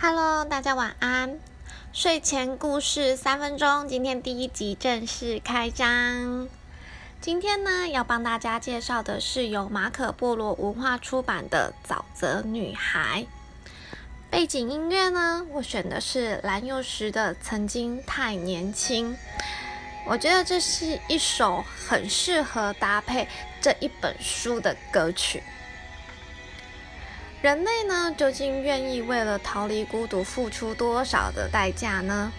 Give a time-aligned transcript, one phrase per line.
[0.00, 1.40] Hello，大家晚安。
[1.92, 6.48] 睡前故事三分钟，今天第一集正式开张。
[7.20, 13.26] 今天呢，要帮大家介绍的是由马可波罗文化出版的《沼泽女孩》。
[14.30, 19.14] 背景音乐呢，我选的是蓝又时的《曾经太年轻》。
[20.06, 23.26] 我觉得这是一首很适合搭配
[23.60, 25.42] 这一本书的歌曲。
[27.40, 32.32] 人类呢，究竟愿意为了逃离孤独付出多少的代价呢？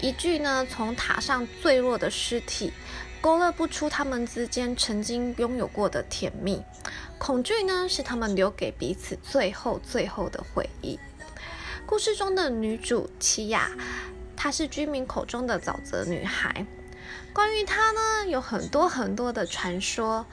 [0.00, 2.72] 一具呢从塔上坠落的尸体，
[3.20, 6.62] 勾勒不出他们之间曾经拥有过的甜蜜。
[7.18, 10.96] 恐惧呢，是他们留给彼此最后最后的回忆。
[11.84, 13.72] 故事中的女主奇亚，
[14.36, 16.64] 她是居民口中的沼泽女孩。
[17.32, 20.24] 关于她呢，有很多很多的传说。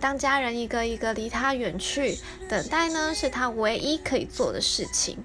[0.00, 2.18] 当家人一个一个离他远去，
[2.48, 5.18] 等待呢是他唯一可以做的事情。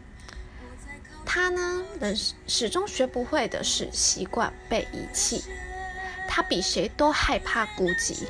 [1.25, 2.15] 他呢，能
[2.45, 5.43] 始终学不会的是习惯被遗弃。
[6.27, 8.27] 他比谁都害怕孤寂。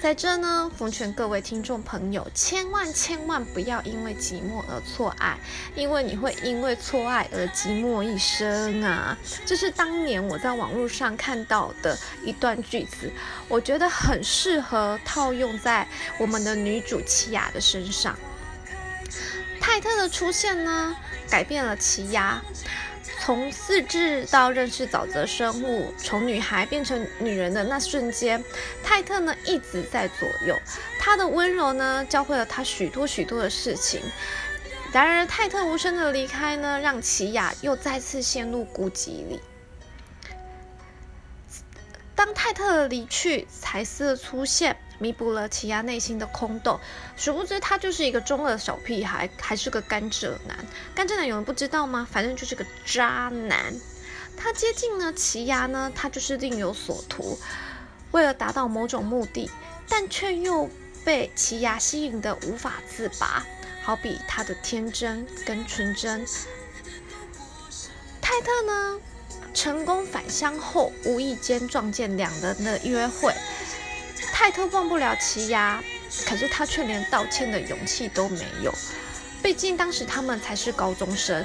[0.00, 5.36] 在这呢，奉劝各位听众朋友，千万千万不要因为寂寞而错爱，
[5.74, 9.18] 因为你会因为错爱而寂寞一生啊！
[9.44, 13.10] 这是当年我在网络上看到的一段句子，
[13.48, 15.84] 我觉得很适合套用在
[16.20, 18.16] 我们的女主奇亚的身上。
[19.60, 20.96] 泰特的出现呢，
[21.28, 22.40] 改变了奇亚。
[23.20, 28.42] 从四肢到认识沼泽生物，从女孩变成女人的那瞬间，
[28.82, 30.58] 泰特呢一直在左右。
[30.98, 34.00] 他的温柔呢，教会了他许多许多的事情。
[34.92, 39.40] 然而，泰特无声的离开呢，让奇亚又再次陷入孤寂里。
[42.14, 44.76] 当泰特的离去，才思的出现。
[44.98, 46.78] 弥补了奇亚内心的空洞，
[47.16, 50.66] 殊不知他就是一个中二小屁孩，还是个甘蔗男。
[50.94, 52.06] 甘蔗男有人不知道吗？
[52.10, 53.74] 反正就是个渣男。
[54.36, 57.38] 他接近了奇亚呢，他就是另有所图，
[58.12, 59.50] 为了达到某种目的，
[59.88, 60.68] 但却又
[61.04, 63.44] 被奇亚吸引的无法自拔。
[63.82, 66.26] 好比他的天真跟纯真。
[68.20, 69.00] 泰特呢，
[69.54, 73.32] 成功返乡后，无意间撞见两人的约会。
[74.40, 75.82] 泰特忘不了奇亚，
[76.24, 78.72] 可是他却连道歉的勇气都没有。
[79.42, 81.44] 毕竟当时他们才是高中生，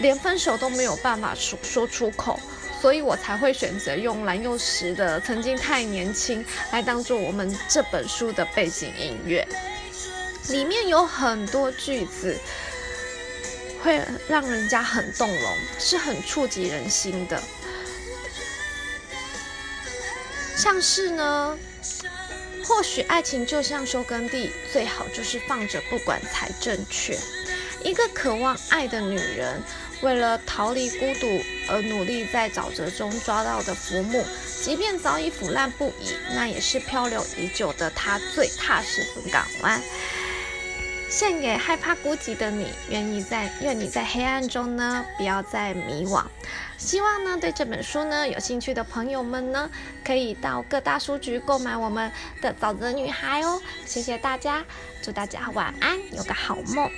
[0.00, 2.38] 连分手都没有办法说说出口，
[2.82, 9.48] 所以我才会选择用蓝又时的《曾经太年轻》来当做我们这本书的背景音乐。
[10.48, 12.36] 里面有很多句子
[13.82, 17.42] 会让人家很动容，是很触及人心的，
[20.56, 21.56] 像是呢。
[22.64, 27.16] 或许爱情就像收耕地，最好就是放着不管才正确。
[27.84, 29.62] 一个渴望爱的女人，
[30.00, 34.24] 为了逃离孤独而努力在沼泽中抓到的浮木，
[34.64, 39.80] 即便早已腐烂不已，那也是漂流已久的她最踏实的港湾。
[41.08, 46.24] 献给害怕孤寂的你，愿意在愿你在黑暗中呢，不要再迷惘。
[46.76, 49.70] 希望呢，对这本书呢有兴趣的朋友们呢，
[50.04, 52.10] 可以到各大书局购买我们
[52.42, 53.60] 的《沼泽女孩》哦。
[53.84, 54.64] 谢谢大家，
[55.00, 56.90] 祝大家晚安，有个好梦。